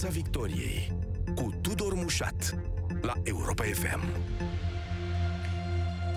[0.00, 0.92] Piața Victoriei
[1.34, 2.58] cu Tudor Mușat
[3.00, 4.00] la Europa FM.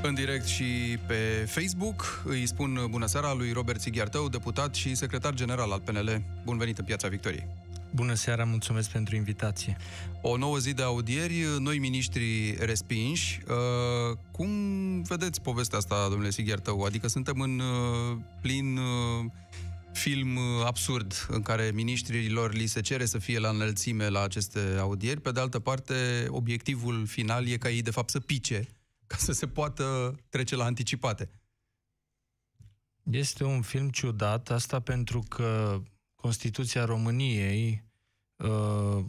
[0.03, 5.33] În direct și pe Facebook îi spun bună seara lui Robert Sighiartău, deputat și secretar
[5.33, 6.21] general al PNL.
[6.45, 7.47] Bun venit în Piața Victoriei.
[7.91, 9.77] Bună seara, mulțumesc pentru invitație.
[10.21, 13.41] O nouă zi de audieri, noi miniștri respinși.
[13.47, 14.49] Uh, cum
[15.01, 16.81] vedeți povestea asta, domnule Sighiartău?
[16.81, 19.25] Adică suntem în uh, plin uh,
[19.93, 25.21] film absurd în care ministrilor li se cere să fie la înălțime la aceste audieri.
[25.21, 28.67] Pe de altă parte, obiectivul final e ca ei, de fapt, să pice
[29.07, 31.29] ca să se poată trece la anticipate.
[33.03, 35.81] Este un film ciudat, asta pentru că
[36.15, 37.83] Constituția României
[38.35, 39.05] uh,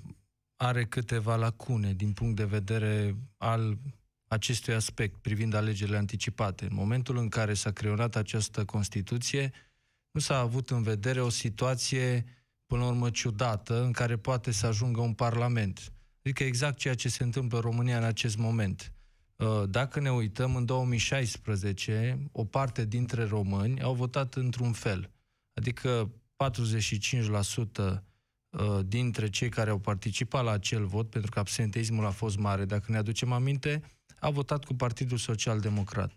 [0.56, 3.78] are câteva lacune din punct de vedere al
[4.26, 6.64] acestui aspect privind alegerile anticipate.
[6.64, 9.52] În momentul în care s-a creionat această Constituție,
[10.14, 12.24] nu s-a avut în vedere o situație,
[12.66, 15.92] până la urmă, ciudată, în care poate să ajungă un Parlament.
[16.22, 18.92] Adică exact ceea ce se întâmplă în România în acest moment.
[19.36, 25.10] Uh, dacă ne uităm, în 2016, o parte dintre români au votat într-un fel.
[25.54, 26.12] Adică
[26.44, 26.52] 45%
[28.50, 32.64] uh, dintre cei care au participat la acel vot, pentru că absenteismul a fost mare,
[32.64, 33.82] dacă ne aducem aminte,
[34.20, 36.12] au votat cu Partidul Social Democrat.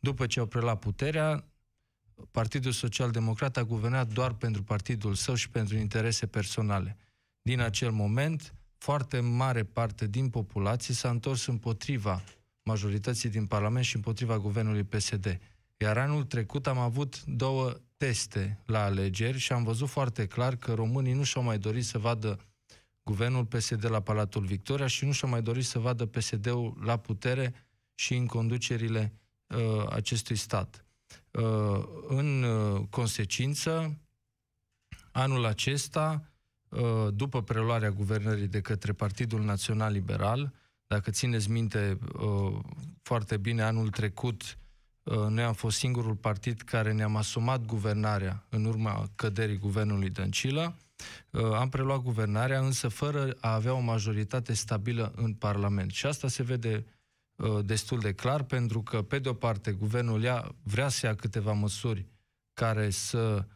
[0.00, 1.44] După ce au preluat puterea,
[2.30, 6.96] Partidul Social Democrat a guvernat doar pentru partidul său și pentru interese personale.
[7.42, 12.22] Din acel moment, foarte mare parte din populație s-a întors împotriva
[12.62, 15.40] majorității din Parlament și împotriva guvernului PSD.
[15.76, 20.74] Iar anul trecut am avut două teste la alegeri și am văzut foarte clar că
[20.74, 22.38] românii nu și-au mai dorit să vadă
[23.02, 27.54] guvernul PSD la Palatul Victoria și nu și-au mai dorit să vadă PSD-ul la putere
[27.94, 29.12] și în conducerile
[29.46, 30.84] uh, acestui stat.
[31.38, 33.98] Uh, în uh, consecință,
[35.12, 36.32] anul acesta,
[36.68, 40.52] uh, după preluarea guvernării de către Partidul Național Liberal,
[40.86, 42.58] dacă țineți minte uh,
[43.02, 44.58] foarte bine, anul trecut
[45.02, 50.76] uh, noi am fost singurul partid care ne-am asumat guvernarea în urma căderii guvernului Dăncilă.
[51.30, 55.90] Uh, am preluat guvernarea, însă fără a avea o majoritate stabilă în Parlament.
[55.90, 56.84] Și asta se vede
[57.64, 61.52] destul de clar, pentru că, pe de o parte, guvernul ia, vrea să ia câteva
[61.52, 62.06] măsuri
[62.52, 63.46] care să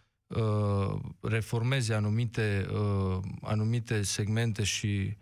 [1.20, 2.66] reformeze anumite,
[3.40, 5.16] anumite segmente și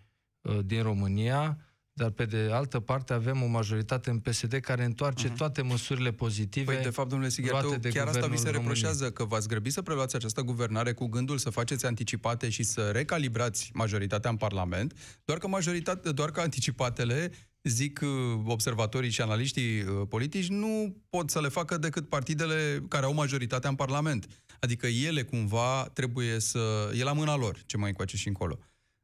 [0.65, 1.59] din România,
[1.93, 5.37] dar pe de altă parte avem o majoritate în PSD care întoarce uh-huh.
[5.37, 6.73] toate măsurile pozitive.
[6.73, 9.13] Păi de fapt, domnule Sighertu, de chiar asta vi se reproșează, României.
[9.13, 13.71] că v-ați grăbit să preluați această guvernare cu gândul să faceți anticipate și să recalibrați
[13.75, 14.95] majoritatea în Parlament,
[15.25, 17.33] doar că majoritate, doar că anticipatele
[17.63, 18.09] zic uh,
[18.45, 23.71] observatorii și analiștii uh, politici, nu pot să le facă decât partidele care au majoritatea
[23.71, 24.27] în Parlament.
[24.61, 26.93] Adică ele cumva trebuie să...
[26.99, 28.59] e la mâna lor, ce mai încoace și încolo.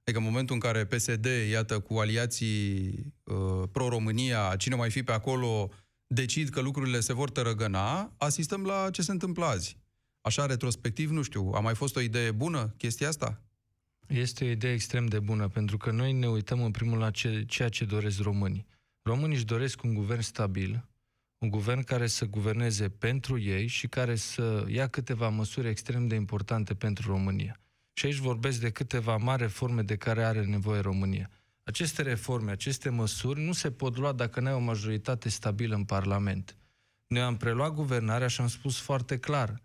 [0.04, 2.88] Adică în momentul în care PSD, iată, cu aliații
[3.24, 5.70] uh, pro-România, cine mai fi pe acolo,
[6.06, 9.76] decid că lucrurile se vor tărăgăna, asistăm la ce se întâmplă azi.
[10.20, 13.45] Așa, retrospectiv, nu știu, a mai fost o idee bună chestia asta?
[14.08, 17.44] Este o idee extrem de bună, pentru că noi ne uităm în primul la ce,
[17.46, 18.66] ceea ce doresc românii.
[19.02, 20.88] Românii își doresc un guvern stabil,
[21.38, 26.14] un guvern care să guverneze pentru ei și care să ia câteva măsuri extrem de
[26.14, 27.60] importante pentru România.
[27.92, 31.30] Și aici vorbesc de câteva mari reforme de care are nevoie România.
[31.62, 35.84] Aceste reforme, aceste măsuri nu se pot lua dacă nu ai o majoritate stabilă în
[35.84, 36.56] Parlament.
[37.06, 39.62] Noi am preluat guvernarea și am spus foarte clar,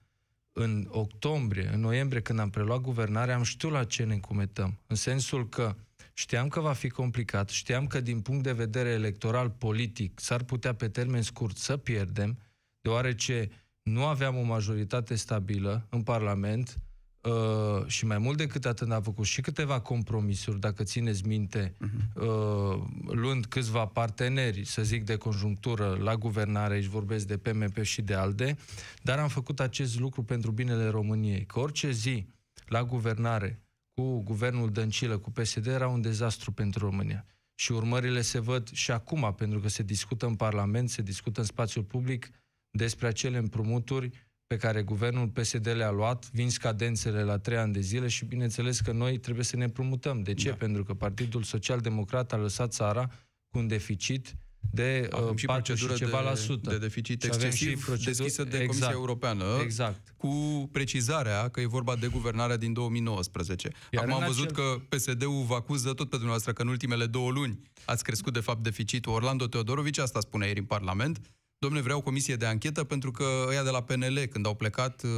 [0.53, 4.79] în octombrie, în noiembrie, când am preluat guvernarea, am știut la ce ne încumetăm.
[4.88, 5.75] În sensul că
[6.13, 10.73] știam că va fi complicat, știam că din punct de vedere electoral politic s-ar putea
[10.73, 12.38] pe termen scurt să pierdem,
[12.81, 13.50] deoarece
[13.81, 16.78] nu aveam o majoritate stabilă în Parlament,
[17.22, 22.13] Uh, și mai mult decât atât a făcut și câteva compromisuri, dacă țineți minte, uh-huh.
[22.16, 28.01] uh, luând câțiva parteneri, să zic, de conjunctură la guvernare, aici vorbesc de PMP și
[28.01, 28.57] de ALDE,
[29.01, 31.45] dar am făcut acest lucru pentru binele României.
[31.45, 32.28] Că orice zi
[32.66, 33.62] la guvernare
[33.94, 37.25] cu guvernul Dăncilă, cu PSD, era un dezastru pentru România.
[37.56, 41.45] Și urmările se văd și acum, pentru că se discută în Parlament, se discută în
[41.45, 42.31] spațiul public
[42.69, 47.80] despre acele împrumuturi pe care guvernul PSD le-a luat, vin scadențele la trei ani de
[47.80, 50.21] zile și bineînțeles că noi trebuie să ne împrumutăm.
[50.21, 50.50] De ce?
[50.50, 50.56] Da.
[50.56, 53.07] Pentru că Partidul Social Democrat a lăsat țara
[53.50, 56.69] cu un deficit de uh, și 4 și ceva de, la sută.
[56.69, 60.13] de deficit excesiv și deschisă de exact, Comisia Europeană, exact.
[60.18, 60.30] cu
[60.71, 63.69] precizarea că e vorba de guvernarea din 2019.
[63.92, 64.80] Iar Acum am văzut acel...
[64.89, 68.39] că PSD-ul vă acuză tot pe dumneavoastră că în ultimele două luni ați crescut de
[68.39, 69.13] fapt deficitul.
[69.13, 71.19] Orlando Teodorovici asta spune ieri în Parlament,
[71.62, 75.10] domnule, vreau comisie de anchetă pentru că ăia de la PNL, când au plecat uh,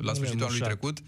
[0.00, 0.98] la sfârșitul anului trecut,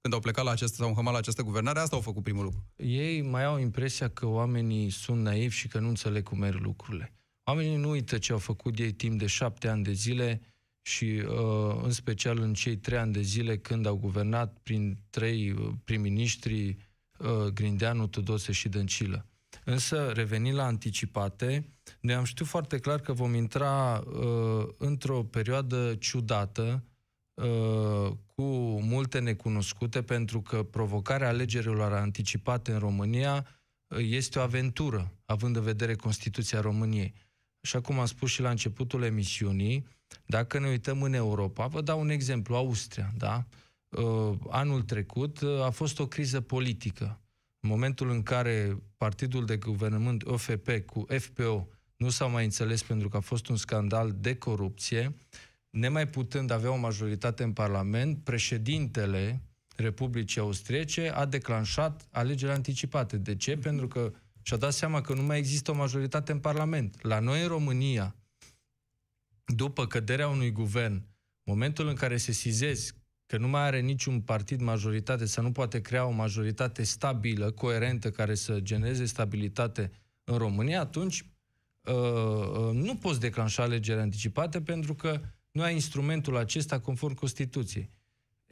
[0.00, 2.64] când au plecat la această sau înhămat la această guvernare, asta au făcut primul lucru.
[2.76, 7.12] Ei mai au impresia că oamenii sunt naivi și că nu înțeleg cum merg lucrurile.
[7.44, 10.40] Oamenii nu uită ce au făcut ei timp de șapte ani de zile
[10.82, 15.50] și uh, în special în cei trei ani de zile când au guvernat prin trei
[15.50, 16.76] uh, prim-ministri,
[17.18, 19.26] uh, Grindeanu, Tudose și Dăncilă.
[19.64, 21.68] Însă, revenind la anticipate,
[22.00, 26.84] noi am știut foarte clar că vom intra uh, într-o perioadă ciudată,
[27.34, 28.42] uh, cu
[28.80, 33.46] multe necunoscute, pentru că provocarea alegerilor anticipate în România
[33.86, 37.14] uh, este o aventură, având în vedere Constituția României.
[37.60, 39.86] Așa cum am spus și la începutul emisiunii,
[40.26, 43.46] dacă ne uităm în Europa, vă dau un exemplu, Austria, da?
[43.88, 47.21] Uh, anul trecut uh, a fost o criză politică.
[47.64, 53.08] În momentul în care partidul de guvernământ OFP cu FPO nu s-au mai înțeles pentru
[53.08, 55.16] că a fost un scandal de corupție,
[55.70, 59.42] nemai putând avea o majoritate în Parlament, președintele
[59.76, 63.16] Republicii Austriece a declanșat alegeri anticipate.
[63.16, 63.56] De ce?
[63.56, 64.12] Pentru că
[64.42, 67.02] și-a dat seama că nu mai există o majoritate în Parlament.
[67.02, 68.16] La noi, în România,
[69.44, 71.06] după căderea unui guvern,
[71.44, 72.94] momentul în care se sizezi
[73.32, 78.10] că nu mai are niciun partid majoritate sau nu poate crea o majoritate stabilă, coerentă,
[78.10, 79.90] care să genereze stabilitate
[80.24, 81.24] în România, atunci
[81.82, 85.20] uh, uh, nu poți declanșa alegeri anticipate pentru că
[85.50, 87.90] nu ai instrumentul acesta conform Constituției.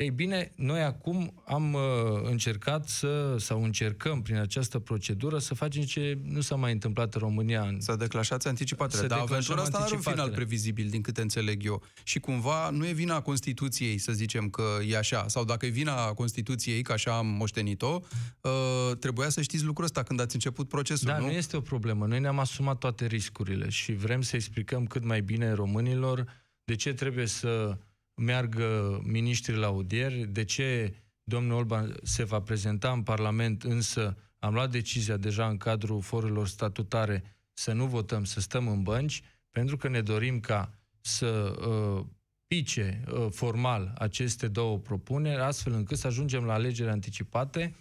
[0.00, 1.80] Ei bine, noi acum am uh,
[2.22, 7.20] încercat să, sau încercăm prin această procedură să facem ce nu s-a mai întâmplat în
[7.20, 7.62] România.
[7.62, 7.80] În...
[7.80, 9.06] Să declanșați anticipatele.
[9.06, 11.82] Dar aventura asta are un final previzibil, din câte înțeleg eu.
[12.02, 15.28] Și cumva nu e vina Constituției, să zicem că e așa.
[15.28, 18.00] Sau dacă e vina Constituției, că așa am moștenit-o,
[18.40, 21.24] uh, trebuia să știți lucrul ăsta când ați început procesul, da, nu?
[21.24, 22.06] nu este o problemă.
[22.06, 26.26] Noi ne-am asumat toate riscurile și vrem să explicăm cât mai bine românilor
[26.64, 27.76] de ce trebuie să
[28.20, 34.54] meargă miniștrii la audieri, de ce domnul Orban se va prezenta în Parlament, însă am
[34.54, 37.22] luat decizia deja în cadrul forurilor statutare
[37.52, 40.70] să nu votăm, să stăm în bănci, pentru că ne dorim ca
[41.00, 42.06] să uh,
[42.46, 47.74] pice uh, formal aceste două propuneri, astfel încât să ajungem la alegeri anticipate,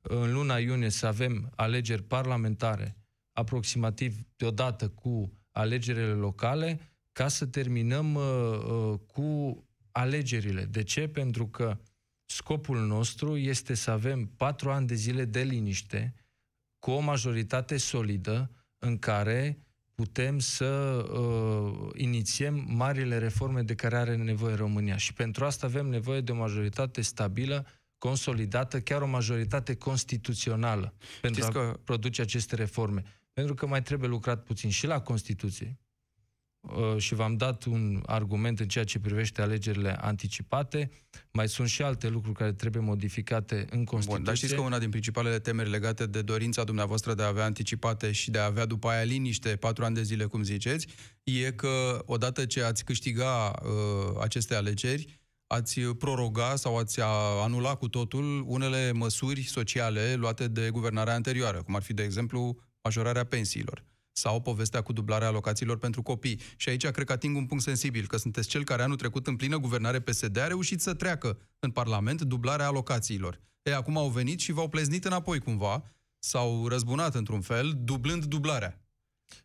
[0.00, 2.96] în luna iunie să avem alegeri parlamentare
[3.32, 6.80] aproximativ deodată cu alegerile locale,
[7.12, 9.58] ca să terminăm uh, uh, cu
[9.92, 10.64] alegerile.
[10.64, 11.08] De ce?
[11.08, 11.78] Pentru că
[12.24, 16.14] scopul nostru este să avem patru ani de zile de liniște,
[16.78, 19.64] cu o majoritate solidă, în care
[19.94, 24.96] putem să uh, inițiem marile reforme de care are nevoie România.
[24.96, 27.66] Și pentru asta avem nevoie de o majoritate stabilă,
[27.98, 31.78] consolidată, chiar o majoritate constituțională pentru Știți a că...
[31.84, 33.02] produce aceste reforme.
[33.32, 35.78] Pentru că mai trebuie lucrat puțin și la Constituție.
[36.60, 40.90] Uh, și v-am dat un argument în ceea ce privește alegerile anticipate.
[41.30, 44.14] Mai sunt și alte lucruri care trebuie modificate în Constituție.
[44.14, 47.44] Bun, dar știți că una din principalele temeri legate de dorința dumneavoastră de a avea
[47.44, 50.86] anticipate și de a avea după aia liniște patru ani de zile, cum ziceți,
[51.22, 53.70] e că odată ce ați câștiga uh,
[54.20, 57.00] aceste alegeri, ați proroga sau ați
[57.42, 62.56] anula cu totul unele măsuri sociale luate de guvernarea anterioară, cum ar fi, de exemplu,
[62.82, 63.84] majorarea pensiilor
[64.20, 66.40] sau povestea cu dublarea alocațiilor pentru copii.
[66.56, 69.36] Și aici cred că ating un punct sensibil, că sunteți cel care anul trecut în
[69.36, 73.40] plină guvernare PSD a reușit să treacă în Parlament dublarea alocațiilor.
[73.62, 75.82] Ei, acum au venit și v-au pleznit înapoi cumva,
[76.18, 78.80] s-au răzbunat într-un fel, dublând dublarea.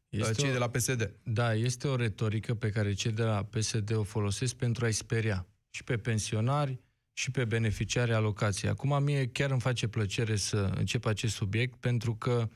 [0.09, 1.15] Este cei o, de la PSD.
[1.23, 5.47] Da, este o retorică pe care cei de la PSD o folosesc pentru a-i speria
[5.69, 6.79] și pe pensionari
[7.13, 8.71] și pe beneficiarii alocației.
[8.71, 12.49] Acum mie chiar îmi face plăcere să încep acest subiect pentru că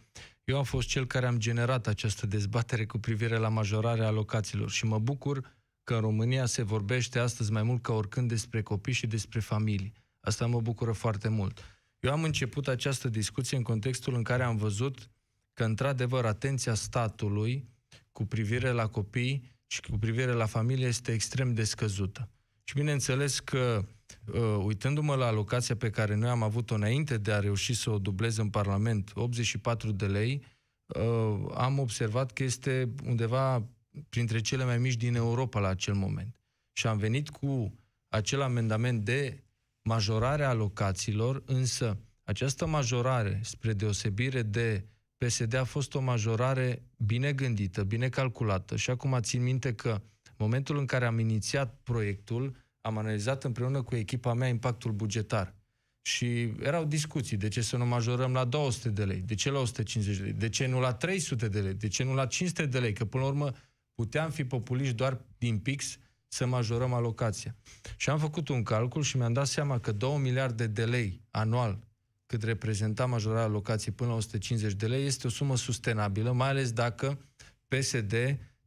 [0.49, 4.85] eu am fost cel care am generat această dezbatere cu privire la majorarea alocațiilor și
[4.85, 9.07] mă bucur că în România se vorbește astăzi mai mult ca oricând despre copii și
[9.07, 9.93] despre familii.
[10.19, 11.63] Asta mă bucură foarte mult.
[11.99, 15.09] Eu am început această discuție în contextul în care am văzut
[15.53, 17.69] că, într-adevăr, atenția statului
[18.11, 22.29] cu privire la copii și cu privire la familie este extrem de scăzută.
[22.63, 23.85] Și bineînțeles că
[24.33, 27.99] uh, uitându-mă la alocația pe care noi am avut-o înainte de a reuși să o
[27.99, 30.45] dublez în Parlament, 84 de lei,
[30.85, 33.63] uh, am observat că este undeva
[34.09, 36.35] printre cele mai mici din Europa la acel moment.
[36.73, 37.73] Și am venit cu
[38.07, 39.43] acel amendament de
[39.81, 44.85] majorare a alocațiilor, însă această majorare, spre deosebire de
[45.17, 50.01] PSD, a fost o majorare bine gândită, bine calculată și acum țin minte că
[50.37, 52.55] momentul în care am inițiat proiectul,
[52.89, 55.53] am analizat împreună cu echipa mea impactul bugetar.
[56.01, 59.59] Și erau discuții, de ce să nu majorăm la 200 de lei, de ce la
[59.59, 62.65] 150 de lei, de ce nu la 300 de lei, de ce nu la 500
[62.65, 63.51] de lei, că până la urmă
[63.95, 67.55] puteam fi populiști doar din pix să majorăm alocația.
[67.97, 71.79] Și am făcut un calcul și mi-am dat seama că 2 miliarde de lei anual
[72.25, 76.71] cât reprezenta majorarea alocației până la 150 de lei, este o sumă sustenabilă, mai ales
[76.71, 77.19] dacă
[77.67, 78.13] PSD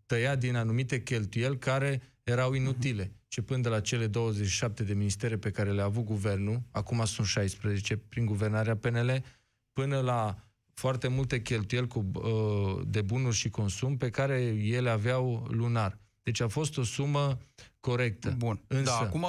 [0.06, 3.04] tăia din anumite cheltuieli care erau inutile.
[3.04, 3.20] Uh-huh.
[3.22, 7.96] Începând de la cele 27 de ministere pe care le-a avut guvernul, acum sunt 16
[7.96, 9.24] prin guvernarea PNL,
[9.72, 10.36] până la
[10.74, 15.98] foarte multe cheltuieli cu, uh, de bunuri și consum pe care ele aveau lunar.
[16.22, 17.38] Deci a fost o sumă
[17.80, 18.34] corectă.
[18.38, 18.60] Bun.
[18.66, 19.26] Da, însă, da, acum...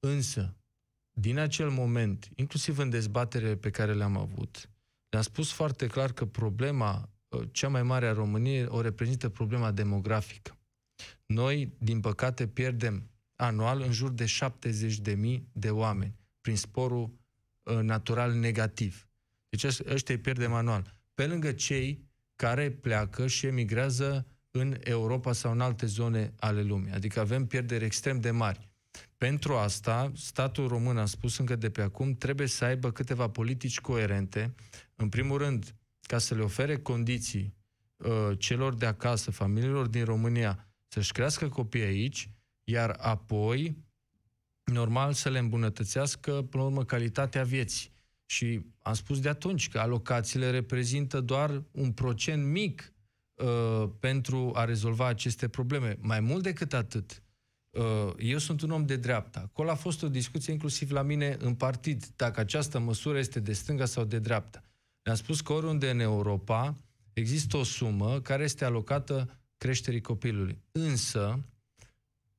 [0.00, 0.54] însă,
[1.10, 4.70] din acel moment, inclusiv în dezbaterele pe care le-am avut,
[5.08, 9.70] le-am spus foarte clar că problema uh, cea mai mare a României o reprezintă problema
[9.70, 10.58] demografică.
[11.30, 17.12] Noi, din păcate, pierdem anual în jur de 70.000 de oameni prin sporul
[17.62, 19.08] uh, natural negativ.
[19.48, 20.96] Deci ăștia îi pierdem anual.
[21.14, 26.92] Pe lângă cei care pleacă și emigrează în Europa sau în alte zone ale lumii.
[26.92, 28.68] Adică avem pierderi extrem de mari.
[29.16, 33.80] Pentru asta, statul român, am spus încă de pe acum, trebuie să aibă câteva politici
[33.80, 34.54] coerente.
[34.94, 37.54] În primul rând, ca să le ofere condiții
[37.96, 42.30] uh, celor de acasă, familiilor din România, să-și crească copii aici,
[42.64, 43.76] iar apoi,
[44.64, 47.90] normal, să le îmbunătățească, până la urmă, calitatea vieții.
[48.26, 52.92] Și am spus de atunci că alocațiile reprezintă doar un procent mic
[53.34, 55.98] uh, pentru a rezolva aceste probleme.
[56.00, 57.22] Mai mult decât atât,
[57.70, 59.40] uh, eu sunt un om de dreapta.
[59.40, 63.52] Acolo a fost o discuție inclusiv la mine în partid, dacă această măsură este de
[63.52, 64.62] stânga sau de dreapta.
[65.02, 66.76] Le-am spus că oriunde în Europa
[67.12, 70.58] există o sumă care este alocată creșterii copilului.
[70.72, 71.44] Însă,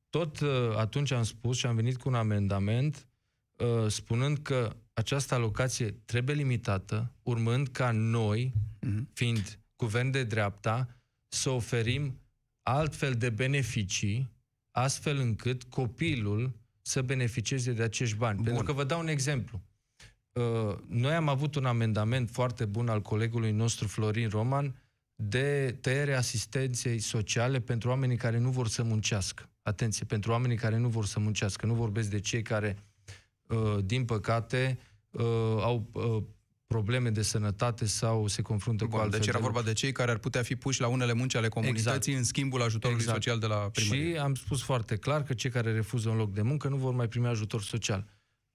[0.09, 3.07] tot uh, atunci am spus și am venit cu un amendament
[3.57, 9.13] uh, spunând că această alocație trebuie limitată, urmând ca noi, uh-huh.
[9.13, 10.87] fiind guvern de dreapta,
[11.27, 12.19] să oferim
[12.61, 14.31] altfel de beneficii,
[14.71, 16.51] astfel încât copilul
[16.81, 18.35] să beneficieze de acești bani.
[18.35, 18.45] Bun.
[18.45, 19.61] Pentru că vă dau un exemplu.
[20.31, 24.75] Uh, noi am avut un amendament foarte bun al colegului nostru Florin Roman
[25.23, 29.49] de tăiere asistenței sociale pentru oamenii care nu vor să muncească.
[29.61, 31.65] Atenție, pentru oamenii care nu vor să muncească.
[31.65, 32.77] Nu vorbesc de cei care,
[33.47, 34.79] uh, din păcate,
[35.11, 35.23] uh,
[35.59, 36.23] au uh,
[36.67, 40.11] probleme de sănătate sau se confruntă Bun, cu altfel Deci era vorba de cei care
[40.11, 42.17] ar putea fi puși la unele munci ale comunității exact.
[42.17, 43.23] în schimbul ajutorului exact.
[43.23, 44.11] social de la primărie.
[44.11, 46.93] Și am spus foarte clar că cei care refuză un loc de muncă nu vor
[46.93, 48.07] mai primi ajutor social.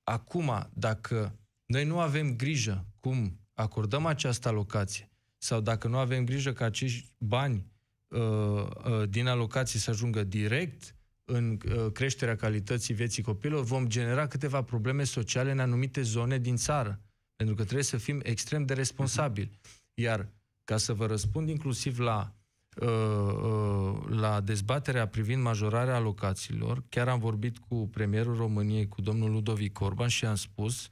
[0.02, 5.10] Acum, dacă noi nu avem grijă cum acordăm această alocație
[5.46, 7.66] sau dacă nu avem grijă ca acești bani
[8.08, 14.26] uh, uh, din alocații să ajungă direct în uh, creșterea calității vieții copilor, vom genera
[14.26, 17.00] câteva probleme sociale în anumite zone din țară.
[17.36, 19.50] Pentru că trebuie să fim extrem de responsabili.
[19.94, 20.28] Iar
[20.64, 22.34] ca să vă răspund inclusiv la,
[22.76, 29.30] uh, uh, la dezbaterea privind majorarea alocațiilor, chiar am vorbit cu premierul României, cu domnul
[29.30, 30.90] Ludovic Orban și am spus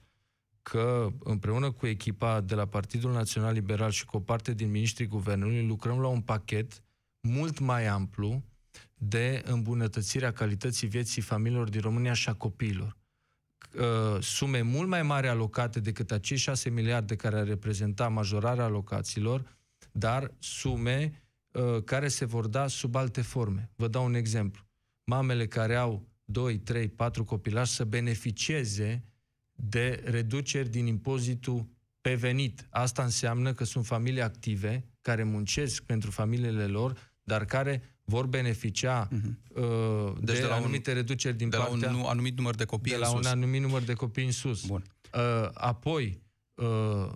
[0.70, 5.06] că împreună cu echipa de la Partidul Național Liberal și cu o parte din ministrii
[5.06, 6.82] guvernului lucrăm la un pachet
[7.20, 8.42] mult mai amplu
[8.94, 12.96] de îmbunătățirea calității vieții familiilor din România și a copiilor.
[13.78, 19.58] Uh, sume mult mai mari alocate decât acei 6 miliarde care ar reprezenta majorarea alocațiilor,
[19.92, 23.70] dar sume uh, care se vor da sub alte forme.
[23.76, 24.62] Vă dau un exemplu.
[25.04, 29.04] Mamele care au 2, 3, 4 copilași să beneficieze
[29.54, 31.66] de reduceri din impozitul
[32.00, 32.66] pe venit.
[32.70, 39.08] Asta înseamnă că sunt familii active care muncesc pentru familiile lor, dar care vor beneficia
[39.08, 39.54] uh-huh.
[39.54, 41.90] uh, deci de, de la anumite un, reduceri din de partea...
[41.90, 43.18] la un anumit număr de copii De la sus.
[43.18, 44.66] un anumit număr de copii în sus.
[44.66, 44.84] Bun.
[45.14, 46.22] Uh, apoi,
[46.54, 47.12] uh,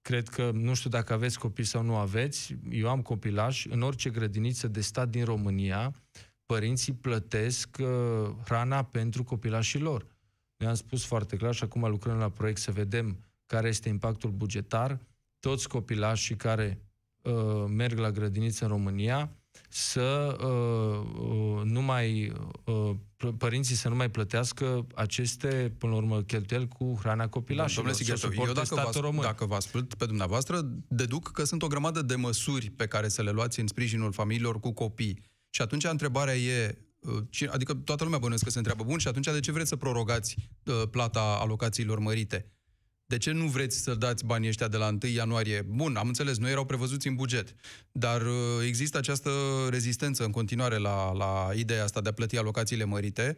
[0.00, 4.10] cred că, nu știu dacă aveți copii sau nu aveți, eu am copilași, în orice
[4.10, 5.94] grădiniță de stat din România,
[6.46, 7.86] părinții plătesc uh,
[8.44, 10.06] hrana pentru copilașii lor.
[10.56, 14.98] Ne-am spus foarte clar și acum lucrăm la proiect să vedem care este impactul bugetar.
[15.40, 16.80] Toți copilașii care
[17.22, 19.30] uh, merg la grădiniță în România
[19.68, 22.32] să uh, uh, nu mai
[22.64, 22.90] uh,
[23.38, 27.84] părinții să nu mai plătească aceste, până la urmă, cheltuieli cu hrana copilașilor.
[27.84, 29.22] Domnule Sighetov, eu dacă vă, român.
[29.22, 33.22] dacă vă ascult pe dumneavoastră, deduc că sunt o grămadă de măsuri pe care să
[33.22, 35.22] le luați în sprijinul familiilor cu copii.
[35.50, 36.85] Și atunci întrebarea e, uh,
[37.48, 40.36] adică toată lumea bănuiesc că se întreabă, bun, și atunci de ce vreți să prorogați
[40.64, 42.50] uh, plata alocațiilor mărite?
[43.06, 45.62] De ce nu vreți să dați banii ăștia de la 1 ianuarie?
[45.62, 47.54] Bun, am înțeles, nu erau prevăzuți în buget,
[47.92, 48.32] dar uh,
[48.66, 49.30] există această
[49.70, 53.36] rezistență în continuare la, la ideea asta de a plăti alocațiile mărite.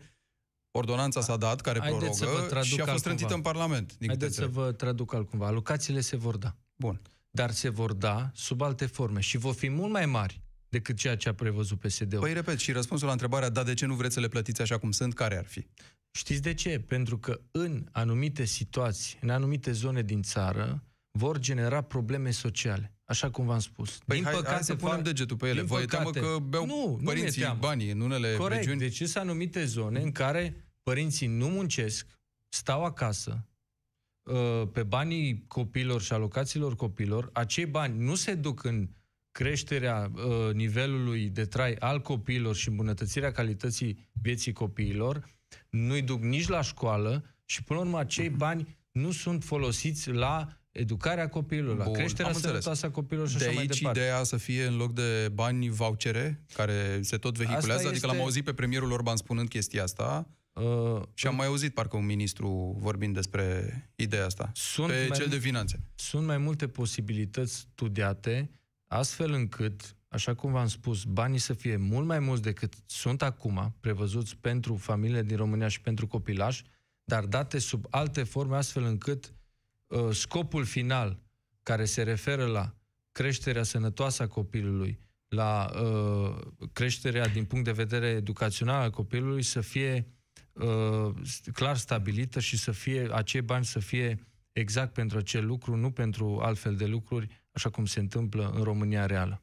[0.70, 3.96] Ordonanța s-a dat, care Haideți prorogă, și a fost trântită în Parlament.
[3.98, 5.46] Din Haideți să vă traduc altcumva.
[5.46, 6.56] Alocațiile se vor da.
[6.76, 7.00] Bun.
[7.30, 11.16] Dar se vor da sub alte forme și vor fi mult mai mari decât ceea
[11.16, 12.20] ce a prevăzut PSD-ul.
[12.20, 14.78] Păi repet, și răspunsul la întrebarea, da, de ce nu vreți să le plătiți așa
[14.78, 15.66] cum sunt, care ar fi?
[16.10, 16.80] Știți de ce?
[16.80, 23.30] Pentru că în anumite situații, în anumite zone din țară, vor genera probleme sociale, așa
[23.30, 23.98] cum v-am spus.
[24.06, 25.62] Păi din hai, păcate, hai să punem degetul pe ele.
[25.62, 28.78] Vă e teamă că beau nu, părinții nu banii în unele Corect, regiuni?
[28.78, 32.06] deci sunt anumite zone în care părinții nu muncesc,
[32.48, 33.48] stau acasă,
[34.22, 38.88] uh, pe banii copilor și alocațiilor copilor, acei bani nu se duc în
[39.38, 45.28] creșterea uh, nivelului de trai al copiilor și îmbunătățirea calității vieții copiilor,
[45.70, 50.48] nu-i duc nici la școală și, până la urmă, acei bani nu sunt folosiți la
[50.72, 53.98] educarea copiilor, la Bun, creșterea sănătoasă a copiilor și de așa mai departe.
[53.98, 58.06] ideea să fie în loc de bani vouchere, care se tot vehiculează, asta adică este...
[58.06, 62.04] l-am auzit pe premierul Orban spunând chestia asta, Uh, și am mai auzit parcă un
[62.04, 65.80] ministru vorbind despre ideea asta, sunt pe mai, cel de finanțe.
[65.94, 68.50] Sunt mai multe posibilități studiate,
[68.88, 73.74] astfel încât, așa cum v-am spus, banii să fie mult mai mulți decât sunt acum,
[73.80, 76.64] prevăzuți pentru familiile din România și pentru copilași,
[77.04, 79.34] dar date sub alte forme, astfel încât
[79.86, 81.22] uh, scopul final,
[81.62, 82.74] care se referă la
[83.12, 89.60] creșterea sănătoasă a copilului, la uh, creșterea din punct de vedere educațional al copilului, să
[89.60, 90.06] fie
[90.52, 91.14] uh,
[91.52, 96.38] clar stabilită și să fie acei bani să fie exact pentru acel lucru, nu pentru
[96.42, 99.42] altfel de lucruri, așa cum se întâmplă în România reală.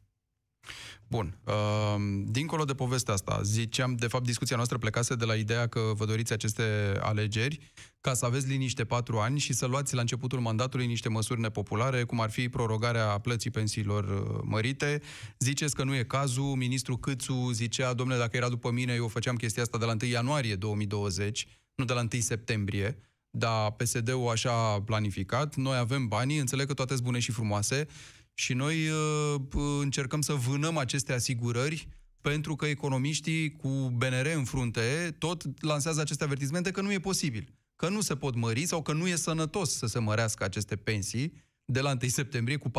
[1.08, 1.38] Bun.
[1.46, 1.96] Uh,
[2.26, 6.06] dincolo de povestea asta, ziceam, de fapt, discuția noastră plecase de la ideea că vă
[6.06, 10.88] doriți aceste alegeri ca să aveți liniște patru ani și să luați la începutul mandatului
[10.88, 15.02] niște măsuri nepopulare, cum ar fi prorogarea plății pensiilor uh, mărite.
[15.40, 16.56] Ziceți că nu e cazul.
[16.56, 20.12] Ministrul Câțu zicea, domnule, dacă era după mine, eu făceam chestia asta de la 1
[20.12, 22.98] ianuarie 2020, nu de la 1 septembrie
[23.38, 27.88] dar PSD-ul așa a planificat, noi avem banii, înțeleg că toate sunt bune și frumoase,
[28.34, 29.42] și noi uh,
[29.82, 31.88] încercăm să vânăm aceste asigurări
[32.22, 37.54] pentru că economiștii cu BNR în frunte tot lansează aceste avertizmente că nu e posibil,
[37.76, 41.34] că nu se pot mări sau că nu e sănătos să se mărească aceste pensii
[41.66, 42.74] de la 1 septembrie cu 40%.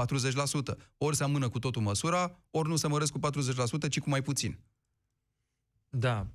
[0.99, 3.21] Ori se amână cu totul măsura, ori nu se măresc cu
[3.87, 4.59] 40%, ci cu mai puțin.
[5.89, 6.27] Da,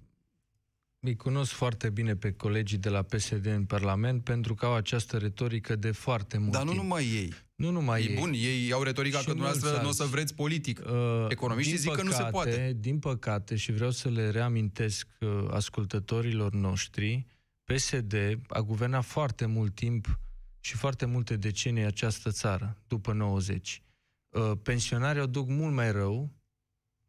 [1.04, 5.18] îi cunosc foarte bine pe colegii de la PSD în Parlament pentru că au această
[5.18, 6.82] retorică de foarte mult Dar nu timp.
[6.82, 7.34] numai ei.
[7.56, 8.16] Nu numai e ei.
[8.16, 10.82] bun, ei au retorica și că dumneavoastră nu o să vreți politic.
[10.86, 12.78] Uh, Economiștii zic păcate, că nu se poate.
[12.80, 17.26] Din păcate, și vreau să le reamintesc uh, ascultătorilor noștri,
[17.64, 20.20] PSD a guvernat foarte mult timp
[20.60, 23.82] și foarte multe decenii această țară, după 90.
[24.30, 26.32] Uh, pensionarii o duc mult mai rău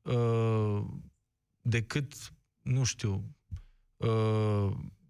[0.02, 0.84] uh,
[1.60, 3.41] decât, nu știu, uh,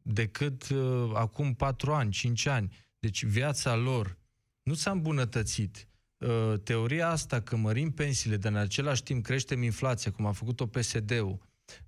[0.02, 2.72] decât uh, acum patru ani, cinci ani.
[2.98, 4.18] Deci viața lor
[4.62, 5.88] nu s-a îmbunătățit.
[6.18, 10.66] Uh, teoria asta că mărim pensiile, dar în același timp creștem inflația, cum a făcut-o
[10.66, 11.38] PSD-ul,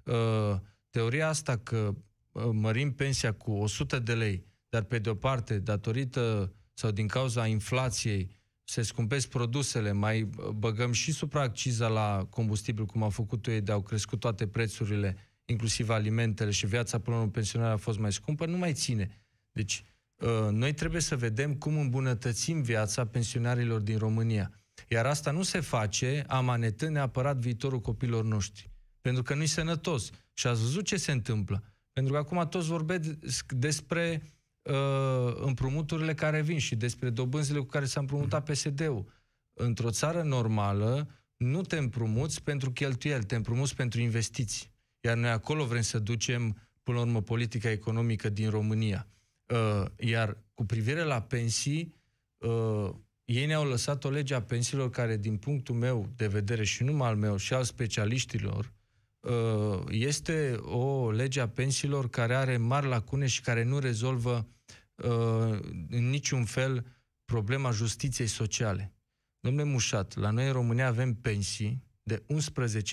[0.05, 0.57] uh,
[0.91, 1.95] teoria asta că
[2.33, 7.07] uh, mărim pensia cu 100 de lei, dar pe de o parte, datorită sau din
[7.07, 8.31] cauza inflației,
[8.65, 13.83] se scumpesc produsele, mai băgăm și supraacciza la combustibil, cum au făcut ei, de au
[13.83, 18.57] crescut toate prețurile, inclusiv alimentele și viața până la pensionare a fost mai scumpă, nu
[18.57, 19.21] mai ține.
[19.53, 19.85] Deci,
[20.25, 24.51] Uh, noi trebuie să vedem cum îmbunătățim viața pensionarilor din România.
[24.89, 28.71] Iar asta nu se face amanetând neapărat viitorul copilor noștri.
[29.01, 30.11] Pentru că nu-i sănătos.
[30.33, 31.63] Și ați văzut ce se întâmplă.
[31.93, 34.23] Pentru că acum toți vorbesc despre
[34.63, 38.53] uh, împrumuturile care vin și despre dobânzile cu care s-a împrumutat mhm.
[38.53, 39.13] PSD-ul.
[39.53, 44.74] Într-o țară normală nu te împrumuți pentru cheltuieli, te împrumuți pentru investiții.
[45.05, 49.07] Iar noi acolo vrem să ducem, până la urmă, politica economică din România.
[49.47, 51.95] Uh, iar cu privire la pensii,
[52.39, 52.91] uh,
[53.25, 57.09] ei ne-au lăsat o lege a pensiilor care, din punctul meu de vedere și numai
[57.09, 58.73] al meu și al specialiștilor,
[59.21, 64.49] uh, este o lege a pensiilor care are mari lacune și care nu rezolvă
[64.95, 66.87] uh, în niciun fel
[67.25, 68.93] problema justiției sociale.
[69.41, 72.23] Domnule Mușat, la noi în România avem pensii de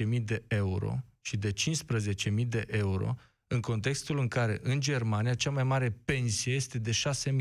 [0.10, 3.16] 11.000 de euro și de 15.000 de euro
[3.48, 6.92] în contextul în care în Germania cea mai mare pensie este de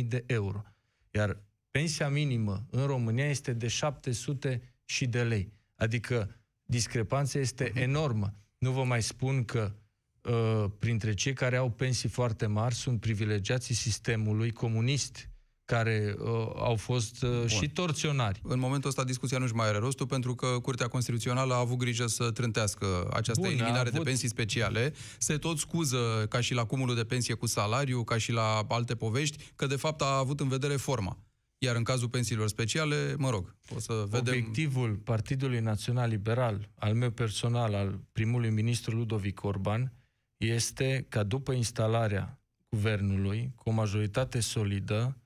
[0.00, 0.62] 6.000 de euro,
[1.10, 5.52] iar pensia minimă în România este de 700 și de lei.
[5.74, 7.82] Adică discrepanța este mhm.
[7.82, 8.34] enormă.
[8.58, 9.74] Nu vă mai spun că
[10.22, 15.29] uh, printre cei care au pensii foarte mari sunt privilegiații sistemului comunist
[15.70, 18.40] care uh, au fost uh, și torționari.
[18.42, 22.06] În momentul ăsta discuția nu-și mai are rostul pentru că Curtea Constituțională a avut grijă
[22.06, 23.92] să trântească această Bun, eliminare avut...
[23.92, 24.92] de pensii speciale.
[25.18, 28.94] Se tot scuză ca și la cumulul de pensie cu salariu, ca și la alte
[28.94, 31.18] povești, că de fapt a avut în vedere forma.
[31.58, 34.34] Iar în cazul pensiilor speciale, mă rog, o să vedem...
[34.34, 39.92] Obiectivul Partidului Național Liberal, al meu personal, al primului ministru Ludovic Orban,
[40.36, 45.19] este ca după instalarea guvernului, cu o majoritate solidă,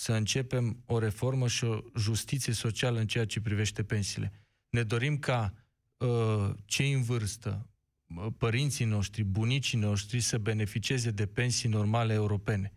[0.00, 4.32] să începem o reformă și o justiție socială în ceea ce privește pensiile.
[4.70, 5.54] Ne dorim ca
[5.96, 7.68] uh, cei în vârstă,
[8.38, 12.72] părinții noștri, bunicii noștri să beneficieze de pensii normale europene.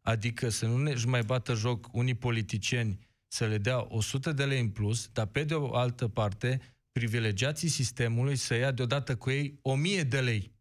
[0.00, 4.60] Adică să nu ne mai bată joc unii politicieni să le dea 100 de lei
[4.60, 6.60] în plus, dar pe de o altă parte
[6.92, 10.52] privilegiații sistemului să ia deodată cu ei 1000 de lei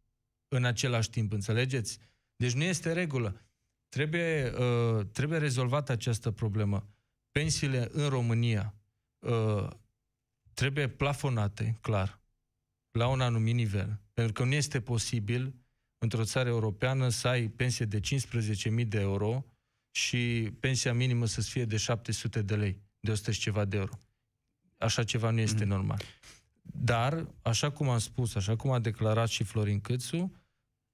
[0.47, 1.99] în același timp, înțelegeți?
[2.35, 3.41] Deci nu este regulă.
[3.93, 6.87] Trebuie, uh, trebuie rezolvată această problemă.
[7.31, 8.75] Pensiile în România
[9.19, 9.67] uh,
[10.53, 12.21] trebuie plafonate, clar,
[12.91, 13.99] la un anumit nivel.
[14.13, 15.55] Pentru că nu este posibil
[15.97, 19.45] într-o țară europeană să ai pensie de 15.000 de euro
[19.91, 23.97] și pensia minimă să fie de 700 de lei, de 100 și ceva de euro.
[24.77, 25.69] Așa ceva nu este mm.
[25.69, 26.01] normal.
[26.61, 30.31] Dar, așa cum am spus, așa cum a declarat și Florin Câțu,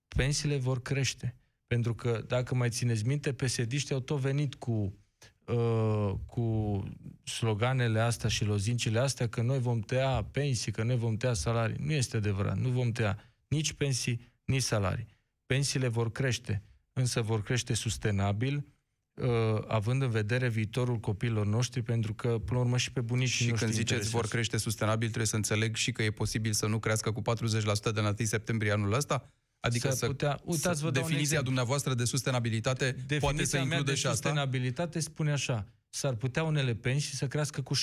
[0.08, 1.39] pensiile vor crește.
[1.70, 4.98] Pentru că, dacă mai țineți minte, psd au tot venit cu,
[5.46, 6.84] uh, cu
[7.24, 11.76] sloganele astea și lozincile astea că noi vom tăia pensii, că noi vom tăia salarii.
[11.80, 12.58] Nu este adevărat.
[12.58, 15.08] Nu vom tăia nici pensii, nici salarii.
[15.46, 18.66] Pensiile vor crește, însă vor crește sustenabil,
[19.14, 23.46] uh, având în vedere viitorul copiilor noștri, pentru că, până la urmă, și pe bunicii
[23.46, 26.68] și noștri când ziceți vor crește sustenabil, trebuie să înțeleg și că e posibil să
[26.68, 29.34] nu crească cu 40% de la 1 septembrie anul ăsta?
[29.60, 34.30] Adică să, putea, uitați, vă definiția dumneavoastră de sustenabilitate definiția poate să include și asta?
[34.30, 37.80] sustenabilitate spune așa, s-ar putea unele pensii să crească cu 60%.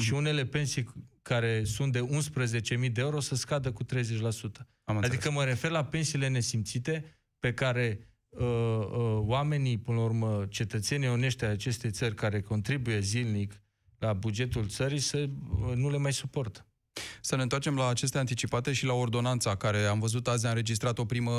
[0.00, 0.02] Mm-hmm.
[0.02, 2.08] Și unele pensii care sunt de
[2.80, 3.86] 11.000 de euro să scadă cu 30%.
[4.84, 10.46] Am adică mă refer la pensiile nesimțite pe care uh, uh, oamenii, până la urmă,
[10.48, 13.62] cetățenii onești ai acestei țări care contribuie zilnic
[13.98, 16.69] la bugetul țării să uh, nu le mai suportă.
[17.20, 20.98] Să ne întoarcem la aceste anticipate și la ordonanța care am văzut azi a înregistrat
[20.98, 21.32] o primă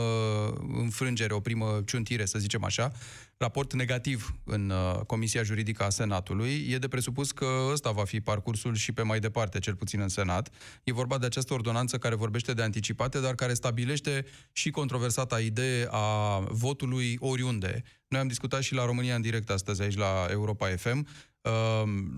[0.78, 2.91] înfrângere, o primă ciuntire, să zicem așa,
[3.38, 6.67] raport negativ în uh, Comisia Juridică a Senatului.
[6.70, 10.10] E de presupus că ăsta va fi parcursul și pe mai departe, cel puțin în
[10.10, 10.50] Senat.
[10.84, 15.88] E vorba de această ordonanță care vorbește de anticipate, dar care stabilește și controversata idee
[15.89, 17.84] a votului oriunde.
[18.08, 21.08] Noi am discutat și la România în direct astăzi aici la Europa FM Ehm,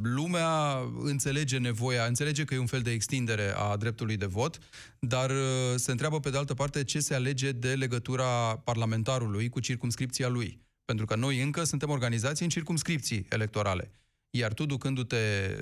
[0.04, 4.58] lumea înțelege nevoia, înțelege că e un fel de extindere a dreptului de vot,
[5.00, 5.38] dar uh,
[5.76, 10.62] se întreabă pe de altă parte ce se alege de legătura parlamentarului cu circumscripția lui.
[10.86, 13.92] Pentru că noi încă suntem organizații în circumscripții electorale.
[14.30, 15.18] Iar tu, ducându-te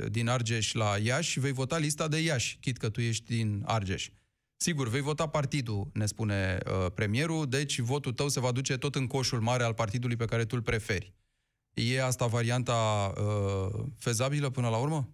[0.09, 4.09] din Argeș la Iași, vei vota lista de Iași, chit că tu ești din Argeș.
[4.57, 8.95] Sigur, vei vota partidul, ne spune uh, premierul, deci votul tău se va duce tot
[8.95, 11.13] în coșul mare al partidului pe care tu îl preferi.
[11.73, 12.73] E asta varianta
[13.17, 15.09] uh, fezabilă până la urmă?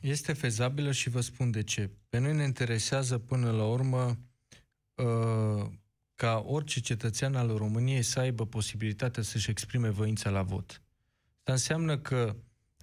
[0.00, 1.90] Este fezabilă și vă spun de ce.
[2.08, 4.18] Pe noi ne interesează până la urmă
[4.94, 5.66] uh,
[6.14, 10.82] ca orice cetățean al României să aibă posibilitatea să-și exprime voința la vot.
[11.38, 12.36] Asta înseamnă că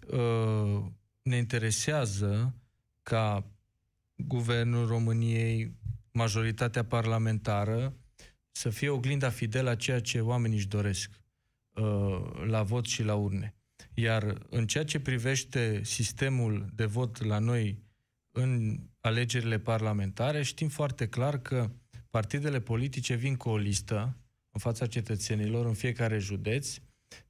[0.08, 0.86] uh,
[1.22, 2.56] ne interesează
[3.04, 3.46] ca
[4.16, 5.76] guvernul României,
[6.12, 7.94] majoritatea parlamentară,
[8.52, 11.21] să fie oglinda fidelă a ceea ce oamenii își doresc.
[11.74, 13.56] Uh, la vot și la urne.
[13.94, 17.84] Iar în ceea ce privește sistemul de vot la noi
[18.32, 21.72] în alegerile parlamentare, știm foarte clar că
[22.10, 24.18] partidele politice vin cu o listă
[24.52, 26.78] în fața cetățenilor în fiecare județ,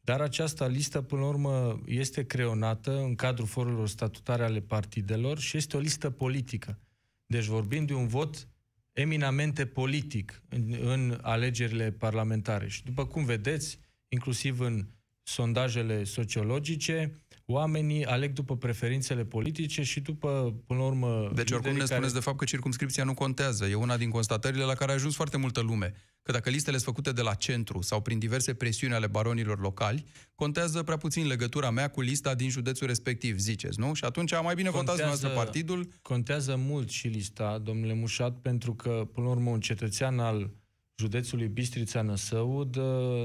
[0.01, 5.58] dar această listă, până la urmă, este creonată în cadrul forurilor statutare ale partidelor și
[5.58, 6.80] este o listă politică.
[7.25, 8.47] Deci vorbim de un vot
[8.93, 12.67] eminamente politic în, în alegerile parlamentare.
[12.67, 13.80] Și după cum vedeți,
[14.13, 14.86] inclusiv în
[15.24, 21.32] sondajele sociologice, oamenii aleg după preferințele politice și după, până la urmă...
[21.36, 21.93] Deci oricum ne care...
[21.93, 23.65] spuneți de fapt că circumscripția nu contează.
[23.65, 25.93] E una din constatările la care a ajuns foarte multă lume.
[26.24, 30.06] Că dacă listele sunt făcute de la centru sau prin diverse presiuni ale baronilor locali,
[30.36, 33.93] contează prea puțin legătura mea cu lista din județul respectiv, ziceți, nu?
[33.93, 35.88] Și atunci mai bine contează, votați noastră partidul.
[36.02, 40.52] Contează mult și lista, domnule Mușat, pentru că, până la urmă, un cetățean al
[41.02, 42.76] județului Bistrița-Năsăud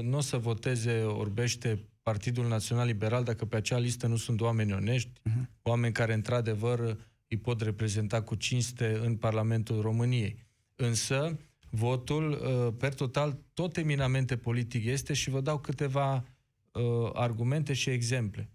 [0.01, 4.73] nu o să voteze orbește Partidul Național Liberal dacă pe acea listă nu sunt oameni
[4.73, 5.45] onești, uh-huh.
[5.61, 10.37] oameni care într-adevăr îi pot reprezenta cu cinste în Parlamentul României.
[10.75, 17.73] Însă, votul, uh, per total, tot eminamente politic este și vă dau câteva uh, argumente
[17.73, 18.49] și exemple.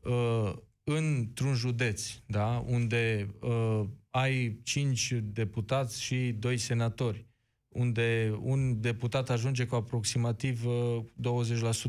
[0.00, 0.52] Uh,
[0.84, 7.26] într-un județ, da, unde uh, ai cinci deputați și doi senatori,
[7.70, 10.66] unde un deputat ajunge cu aproximativ 20%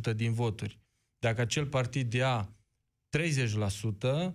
[0.08, 0.80] uh, din voturi.
[1.20, 2.56] Dacă acel partid ia
[3.18, 4.34] 30%,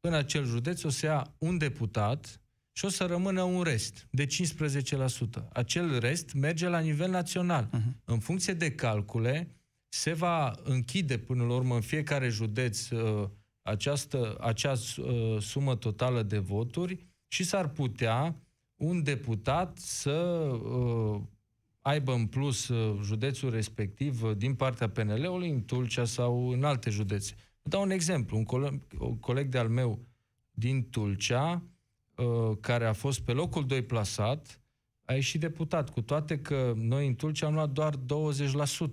[0.00, 2.40] în acel județ o să ia un deputat
[2.72, 4.28] și o să rămână un rest de 15%.
[5.52, 7.66] Acel rest merge la nivel național.
[7.66, 8.04] Uh-huh.
[8.04, 13.28] În funcție de calcule, se va închide până la urmă în fiecare județ uh,
[13.62, 18.36] această, acea uh, sumă totală de voturi și s-ar putea
[18.78, 21.20] un deputat să uh,
[21.80, 26.90] aibă în plus uh, județul respectiv uh, din partea PNL-ului în Tulcea sau în alte
[26.90, 27.34] județe.
[27.62, 28.36] Dau un exemplu.
[28.36, 30.06] Un coleg, un coleg de-al meu
[30.50, 31.62] din Tulcea,
[32.14, 34.60] uh, care a fost pe locul 2 plasat,
[35.04, 37.98] a ieșit deputat, cu toate că noi în Tulcea am luat doar 20%,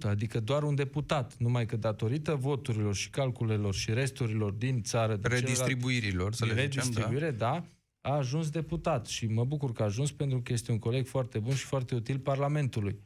[0.01, 5.15] adică doar un deputat, numai că datorită voturilor și calculelor și resturilor din țară...
[5.15, 7.49] De redistribuirilor, să le redistribuire, zicem, da.
[7.49, 7.65] da,
[8.05, 11.39] a ajuns deputat și mă bucur că a ajuns pentru că este un coleg foarte
[11.39, 12.99] bun și foarte util Parlamentului.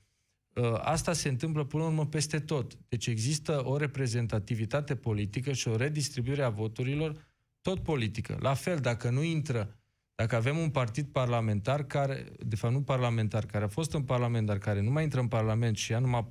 [0.55, 2.77] Uh, asta se întâmplă până la urmă peste tot.
[2.87, 7.27] Deci există o reprezentativitate politică și o redistribuire a voturilor
[7.61, 8.37] tot politică.
[8.41, 9.79] La fel, dacă nu intră,
[10.15, 14.45] dacă avem un partid parlamentar care, de fapt nu parlamentar, care a fost în parlament,
[14.45, 16.27] dar care nu mai intră în parlament și ia numai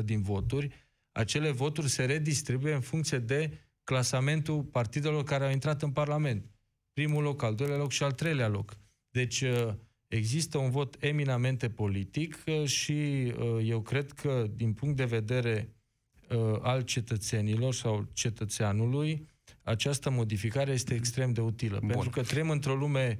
[0.00, 5.82] 4% din voturi, acele voturi se redistribuie în funcție de clasamentul partidelor care au intrat
[5.82, 6.50] în parlament.
[6.98, 8.76] Primul loc, al doilea loc și al treilea loc.
[9.10, 9.74] Deci, uh,
[10.06, 15.74] există un vot eminamente politic uh, și uh, eu cred că din punct de vedere
[16.30, 19.28] uh, al cetățenilor sau cetățeanului,
[19.62, 21.78] această modificare este extrem de utilă.
[21.78, 21.88] Bun.
[21.88, 23.18] Pentru că trăim într-o lume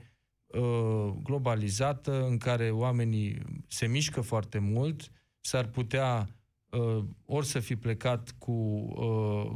[1.23, 3.39] globalizată în care oamenii
[3.69, 5.11] se mișcă foarte mult,
[5.41, 6.29] s-ar putea
[7.25, 8.85] ori să fi plecat cu,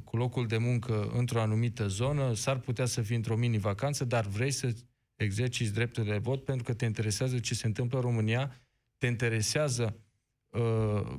[0.04, 4.50] cu locul de muncă într-o anumită zonă, s-ar putea să fii într-o mini-vacanță, dar vrei
[4.50, 4.74] să
[5.16, 8.60] exerciți dreptul de vot pentru că te interesează ce se întâmplă în România,
[8.98, 9.96] te interesează
[10.48, 11.14] uh,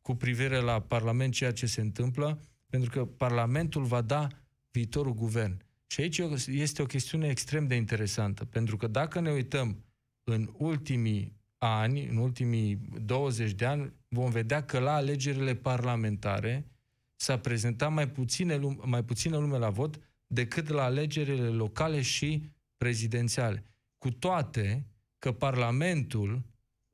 [0.00, 4.28] cu privire la Parlament ceea ce se întâmplă, pentru că Parlamentul va da
[4.70, 5.64] viitorul guvern.
[5.86, 9.84] Și aici este o chestiune extrem de interesantă, pentru că dacă ne uităm
[10.24, 16.70] în ultimii ani, în ultimii 20 de ani, vom vedea că la alegerile parlamentare
[17.16, 22.50] s-a prezentat mai puține, lume, mai puțină lume la vot decât la alegerile locale și
[22.76, 23.64] prezidențiale.
[23.98, 24.86] Cu toate
[25.18, 26.42] că Parlamentul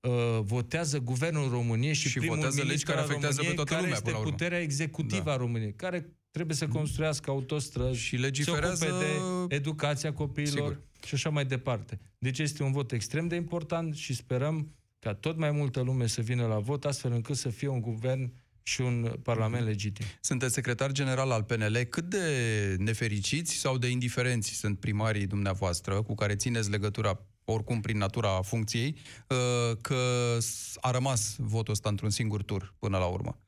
[0.01, 4.01] uh, votează Guvernul României și, și primul votează legi care afectează României, pe toată lumea,
[4.01, 5.33] care este puterea executivă da.
[5.33, 8.75] a României, care trebuie să construiască autostrăzi, și legiferează...
[8.75, 10.81] se ocupe de educația copiilor Sigur.
[11.07, 12.01] și așa mai departe.
[12.19, 16.21] Deci este un vot extrem de important și sperăm ca tot mai multă lume să
[16.21, 20.07] vină la vot, astfel încât să fie un guvern și un parlament legitim.
[20.21, 21.77] Sunteți secretar general al PNL.
[21.77, 27.99] Cât de nefericiți sau de indiferenți sunt primarii dumneavoastră cu care țineți legătura oricum prin
[27.99, 28.97] natura funcției,
[29.29, 30.39] uh, că
[30.81, 33.39] a rămas votul ăsta într-un singur tur până la urmă?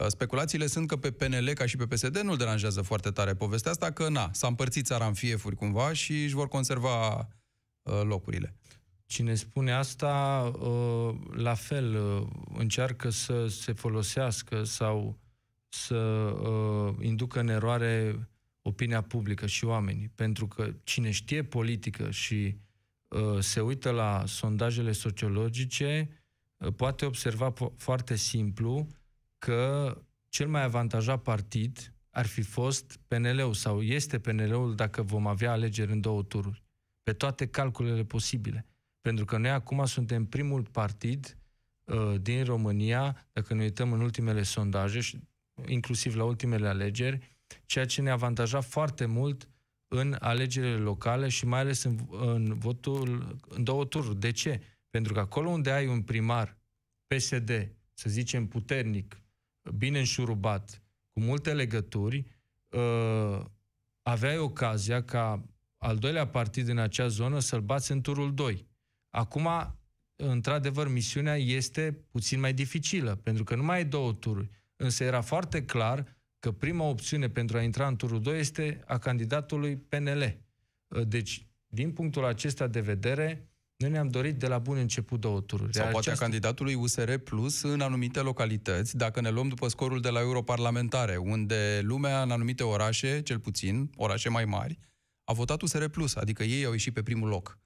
[0.00, 3.70] Uh, speculațiile sunt că pe PNL, ca și pe PSD, nu-l deranjează foarte tare povestea
[3.70, 7.16] asta, că na, s-a împărțit țara în fiefuri cumva și își vor conserva
[7.82, 8.54] uh, locurile.
[9.06, 12.26] Cine spune asta, uh, la fel, uh,
[12.58, 15.18] încearcă să se folosească sau
[15.68, 18.28] să uh, inducă în eroare
[18.62, 20.08] opinia publică și oamenii.
[20.14, 22.56] Pentru că cine știe politică și
[23.38, 26.08] se uită la sondajele sociologice,
[26.76, 28.86] poate observa foarte simplu
[29.40, 29.94] că
[30.28, 35.92] cel mai avantajat partid ar fi fost PNL-ul sau este PNL-ul dacă vom avea alegeri
[35.92, 36.62] în două tururi.
[37.02, 38.66] Pe toate calculele posibile.
[39.00, 41.38] Pentru că noi acum suntem primul partid
[41.84, 45.18] uh, din România, dacă ne uităm în ultimele sondaje, și
[45.66, 49.48] inclusiv la ultimele alegeri, ceea ce ne avantaja foarte mult
[49.88, 54.20] în alegerile locale și mai ales în, în votul în două tururi.
[54.20, 54.60] De ce?
[54.90, 56.58] Pentru că acolo unde ai un primar
[57.06, 59.20] PSD, să zicem puternic,
[59.76, 62.26] bine înșurubat, cu multe legături,
[62.68, 63.44] uh,
[64.02, 65.44] aveai ocazia ca
[65.76, 68.66] al doilea partid în acea zonă să-l bați în turul 2.
[69.10, 69.48] Acum,
[70.16, 74.50] într-adevăr, misiunea este puțin mai dificilă, pentru că nu mai ai două tururi.
[74.76, 78.98] Însă era foarte clar că prima opțiune pentru a intra în turul 2 este a
[78.98, 80.38] candidatului PNL.
[81.06, 83.49] Deci, din punctul acesta de vedere,
[83.80, 85.74] noi ne-am dorit de la bun început două tururi.
[85.74, 86.24] Sau poate această...
[86.24, 91.16] a candidatului USR Plus în anumite localități, dacă ne luăm după scorul de la europarlamentare,
[91.16, 94.78] unde lumea în anumite orașe, cel puțin, orașe mai mari,
[95.24, 97.58] a votat USR Plus, adică ei au ieșit pe primul loc.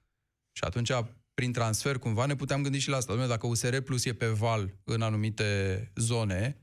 [0.51, 0.91] Și atunci
[1.33, 3.15] prin transfer, cumva, ne puteam gândi și la asta.
[3.15, 6.57] Dom'le, dacă USR Plus e pe val în anumite zone,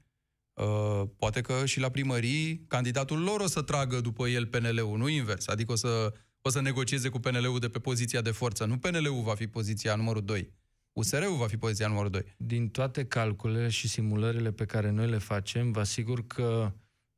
[0.52, 5.08] uh, poate că și la primării candidatul lor o să tragă după el PNL-ul, nu
[5.08, 5.48] invers.
[5.48, 8.64] Adică o să, o să negocieze cu PNL-ul de pe poziția de forță.
[8.64, 10.52] Nu PNL-ul va fi poziția numărul 2.
[10.92, 12.24] USR-ul va fi poziția numărul 2.
[12.36, 16.72] Din toate calculele și simulările pe care noi le facem, vă asigur că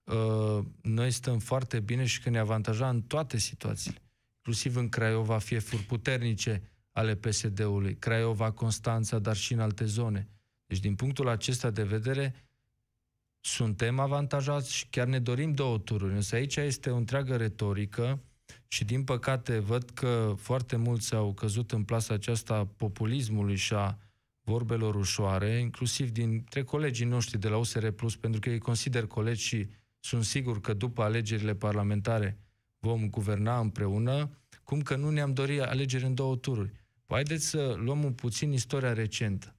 [0.04, 4.02] uh, noi stăm foarte bine și că ne avantaja în toate situațiile.
[4.36, 10.28] Inclusiv în Craiova, fie furi puternice ale PSD-ului, Craiova, Constanța, dar și în alte zone.
[10.66, 12.48] Deci, din punctul acesta de vedere,
[13.40, 16.14] suntem avantajați și chiar ne dorim două tururi.
[16.14, 18.20] Însă aici este o întreagă retorică
[18.74, 23.98] și, din păcate, văd că foarte mulți au căzut în plasa aceasta populismului și a
[24.40, 27.88] vorbelor ușoare, inclusiv dintre colegii noștri de la USR+,
[28.20, 29.68] pentru că ei consider colegi și
[30.00, 32.38] sunt sigur că după alegerile parlamentare
[32.78, 34.30] vom guverna împreună,
[34.62, 36.72] cum că nu ne-am dorit alegeri în două tururi.
[37.06, 39.56] Păi haideți să luăm un puțin istoria recentă.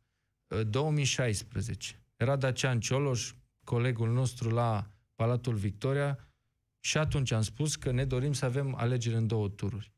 [0.69, 2.03] 2016.
[2.15, 6.19] Era Dacian Cioloș, colegul nostru la Palatul Victoria,
[6.85, 9.91] și atunci am spus că ne dorim să avem alegeri în două tururi.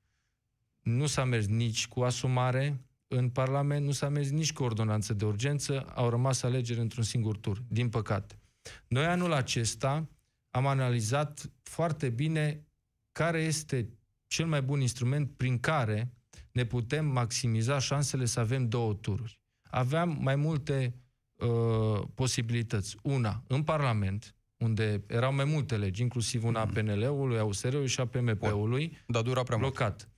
[0.82, 5.26] Nu s-a mers nici cu asumare în Parlament, nu s-a mers nici cu ordonanță de
[5.26, 8.40] urgență, au rămas alegeri într-un singur tur, din păcate.
[8.88, 10.10] Noi anul acesta
[10.50, 12.68] am analizat foarte bine
[13.12, 13.90] care este
[14.28, 16.14] cel mai bun instrument prin care
[16.52, 19.40] ne putem maximiza șansele să avem două tururi.
[19.62, 20.96] Aveam mai multe
[21.36, 22.98] uh, posibilități.
[23.02, 26.72] Una, în Parlament, unde erau mai multe legi, inclusiv una a mm.
[26.72, 28.98] PNL-ului, a USR-ului și a PMP-ului.
[29.08, 29.88] Dar dura prea blocat.
[29.90, 30.12] mult.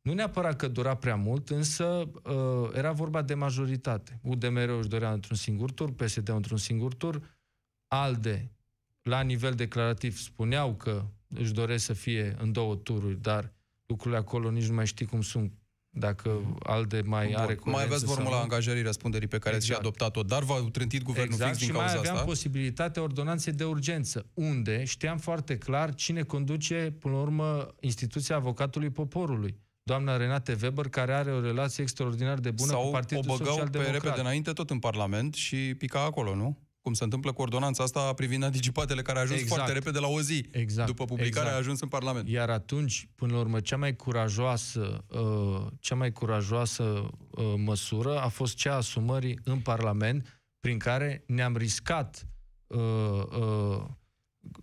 [0.00, 4.20] Nu neapărat că dura prea mult, însă uh, era vorba de majoritate.
[4.22, 7.36] UDMR își dorea într-un singur tur, PSD într-un singur tur,
[7.86, 8.50] ALDE,
[9.02, 13.52] la nivel declarativ, spuneau că își doresc să fie în două tururi, dar
[13.86, 15.52] lucrurile acolo nici nu mai știi cum sunt
[15.98, 17.36] dacă ALDE mai Bun.
[17.36, 19.72] are Mai aveți formula angajării răspunderii pe care exact.
[19.72, 21.50] ați și adoptat-o, dar v-a trântit guvernul exact.
[21.50, 22.26] fix din și cauza mai aveam asta?
[22.26, 28.90] posibilitatea ordonanței de urgență, unde știam foarte clar cine conduce, până la urmă, instituția avocatului
[28.90, 29.64] poporului.
[29.82, 33.72] Doamna Renate Weber, care are o relație extraordinar de bună Sau cu Partidul Social Democrat.
[33.72, 36.65] Sau o pe repede înainte tot în Parlament și pica acolo, nu?
[36.86, 39.54] Cum se întâmplă cu ordonanța asta privind anticipatele care a ajuns exact.
[39.54, 40.46] foarte repede la o zi.
[40.50, 40.88] Exact.
[40.88, 41.54] După publicare exact.
[41.54, 42.28] a ajuns în Parlament.
[42.28, 48.28] Iar atunci, până la urmă, cea mai curajoasă, uh, cea mai curajoasă uh, măsură a
[48.28, 52.26] fost cea a asumării în Parlament, prin care ne-am riscat
[52.66, 53.84] uh, uh,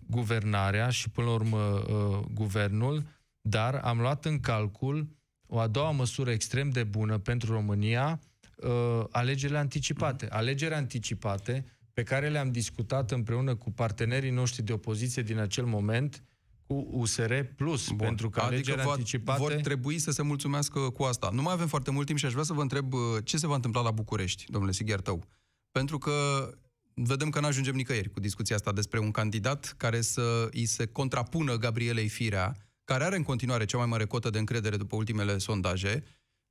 [0.06, 3.06] guvernarea și, până la urmă, uh, guvernul,
[3.40, 5.08] dar am luat în calcul
[5.46, 8.20] o a doua măsură extrem de bună pentru România,
[8.56, 10.28] uh, alegerile anticipate.
[10.30, 16.22] Alegerile anticipate pe care le-am discutat împreună cu partenerii noștri de opoziție din acel moment,
[16.66, 17.96] cu USR Plus, Bun.
[17.96, 19.40] pentru că adică alegerile anticipate...
[19.40, 21.30] vor trebui să se mulțumească cu asta.
[21.32, 23.46] Nu mai avem foarte mult timp și aș vrea să vă întreb uh, ce se
[23.46, 25.24] va întâmpla la București, domnule Sighiar Tău.
[25.70, 26.48] Pentru că
[26.94, 30.86] vedem că nu ajungem nicăieri cu discuția asta despre un candidat care să îi se
[30.86, 35.38] contrapună Gabrielei Firea, care are în continuare cea mai mare cotă de încredere după ultimele
[35.38, 36.04] sondaje,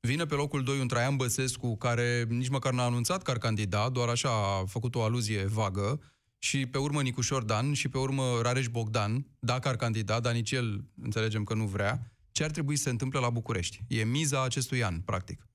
[0.08, 3.90] Vine pe locul 2 un Traian Băsescu, care nici măcar n-a anunțat că ar candida,
[3.90, 6.02] doar așa a făcut o aluzie vagă,
[6.38, 10.52] și pe urmă Nicușor Dan și pe urmă Rareș Bogdan, dacă ar candida, dar nici
[10.52, 13.84] el înțelegem că nu vrea, ce ar trebui să se întâmple la București?
[13.88, 15.48] E miza acestui an, practic.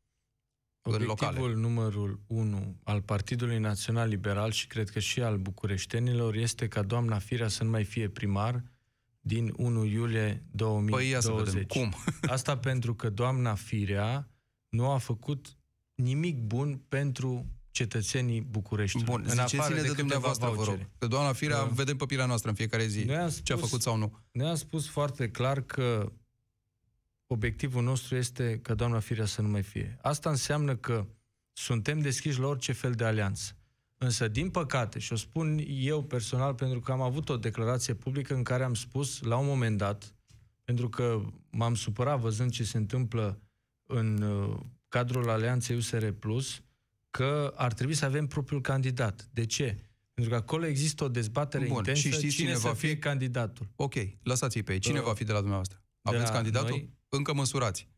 [0.83, 6.83] Obiectivul numărul 1 al Partidului Național Liberal și cred că și al bucureștenilor este ca
[6.83, 8.63] doamna Firea să nu mai fie primar
[9.21, 11.05] din 1 iulie 2020.
[11.05, 11.63] Păi ia să vedem.
[11.63, 11.95] Cum?
[12.31, 14.29] Asta pentru că doamna Firea
[14.69, 15.57] nu a făcut
[15.95, 19.05] nimic bun pentru cetățenii București.
[19.05, 20.79] Bun, în afară de, de dumneavoastră, vă rog.
[20.99, 23.83] Că doamna Firea, uh, vedem pe pila noastră în fiecare zi spus, ce a făcut
[23.83, 24.19] sau nu.
[24.31, 26.13] Ne-a spus foarte clar că
[27.27, 29.99] obiectivul nostru este ca doamna Firea să nu mai fie.
[30.03, 31.07] Asta înseamnă că
[31.53, 33.53] suntem deschiși la orice fel de alianță.
[33.99, 38.35] Însă, din păcate, și o spun eu personal pentru că am avut o declarație publică
[38.35, 40.15] în care am spus, la un moment dat,
[40.65, 43.43] pentru că m-am supărat văzând ce se întâmplă
[43.89, 44.57] în uh,
[44.89, 46.63] cadrul Alianței USR Plus
[47.11, 49.29] că ar trebui să avem propriul candidat.
[49.33, 49.79] De ce?
[50.15, 53.69] Pentru că acolo există o dezbatere Bun, intensă și știți cine, cine va fi candidatul.
[53.77, 54.79] Ok, lăsați-i pe ei.
[54.79, 55.83] Cine uh, va fi de la dumneavoastră?
[56.03, 56.69] Aveți candidatul?
[56.69, 57.89] Noi, Încă măsurați.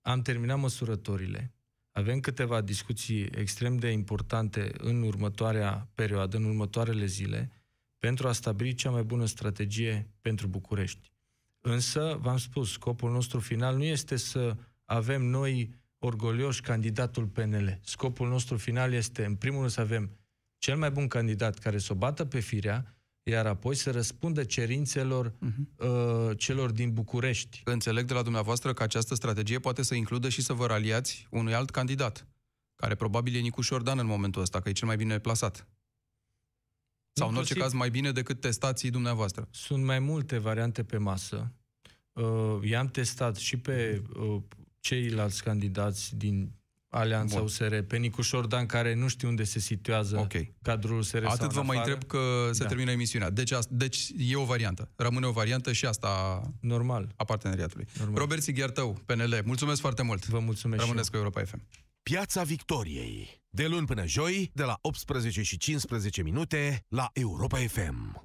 [0.00, 1.54] Am terminat măsurătorile.
[1.92, 7.50] Avem câteva discuții extrem de importante în următoarea perioadă, în următoarele zile,
[7.98, 11.12] pentru a stabili cea mai bună strategie pentru București.
[11.60, 14.56] Însă, v-am spus, scopul nostru final nu este să
[14.92, 17.80] avem noi orgolioși candidatul PNL.
[17.82, 20.10] Scopul nostru final este, în primul rând, să avem
[20.58, 25.30] cel mai bun candidat care să o bată pe firea, iar apoi să răspundă cerințelor
[25.30, 25.86] uh-huh.
[25.86, 27.62] uh, celor din București.
[27.64, 31.54] Înțeleg de la dumneavoastră că această strategie poate să includă și să vă raliați unui
[31.54, 32.26] alt candidat,
[32.74, 35.68] care probabil e Nicuș Șordan în momentul ăsta, că e cel mai bine plasat.
[37.12, 39.48] Sau în orice caz mai bine decât testații dumneavoastră.
[39.50, 41.52] Sunt mai multe variante pe masă.
[42.12, 44.42] Uh, i-am testat și pe uh,
[44.82, 46.52] ceilalți candidați din
[46.88, 47.44] Alianța Bun.
[47.44, 50.54] USR, pe Nicu Șordan, care nu știu unde se situează okay.
[50.62, 52.68] cadrul USR Atât vă mai întreb că se da.
[52.68, 53.30] termină emisiunea.
[53.30, 54.90] Deci, deci e o variantă.
[54.96, 57.12] Rămâne o variantă și asta Normal.
[57.16, 57.86] a parteneriatului.
[57.98, 58.18] Normal.
[58.18, 60.26] Robert Sighiartău, PNL, mulțumesc foarte mult.
[60.26, 61.62] Vă mulțumesc Rămâneți cu Europa FM.
[62.02, 63.40] Piața Victoriei.
[63.50, 68.20] De luni până joi, de la 18 și 15 minute, la Europa FM.